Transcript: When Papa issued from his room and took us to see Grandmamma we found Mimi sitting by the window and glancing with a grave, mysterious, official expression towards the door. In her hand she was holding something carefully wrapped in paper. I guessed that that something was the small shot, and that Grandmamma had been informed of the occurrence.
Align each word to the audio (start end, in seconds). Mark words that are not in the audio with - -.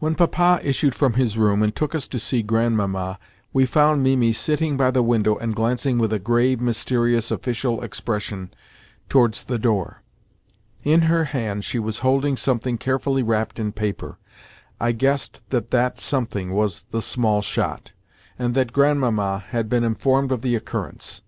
When 0.00 0.16
Papa 0.16 0.60
issued 0.62 0.94
from 0.94 1.14
his 1.14 1.38
room 1.38 1.62
and 1.62 1.74
took 1.74 1.94
us 1.94 2.06
to 2.08 2.18
see 2.18 2.42
Grandmamma 2.42 3.18
we 3.54 3.64
found 3.64 4.02
Mimi 4.02 4.34
sitting 4.34 4.76
by 4.76 4.90
the 4.90 5.02
window 5.02 5.36
and 5.36 5.56
glancing 5.56 5.96
with 5.96 6.12
a 6.12 6.18
grave, 6.18 6.60
mysterious, 6.60 7.30
official 7.30 7.82
expression 7.82 8.50
towards 9.08 9.44
the 9.46 9.58
door. 9.58 10.02
In 10.84 11.00
her 11.08 11.24
hand 11.24 11.64
she 11.64 11.78
was 11.78 12.00
holding 12.00 12.36
something 12.36 12.76
carefully 12.76 13.22
wrapped 13.22 13.58
in 13.58 13.72
paper. 13.72 14.18
I 14.78 14.92
guessed 14.92 15.40
that 15.48 15.70
that 15.70 15.98
something 15.98 16.52
was 16.52 16.84
the 16.90 17.00
small 17.00 17.40
shot, 17.40 17.92
and 18.38 18.54
that 18.56 18.74
Grandmamma 18.74 19.42
had 19.48 19.70
been 19.70 19.84
informed 19.84 20.32
of 20.32 20.42
the 20.42 20.54
occurrence. 20.54 21.22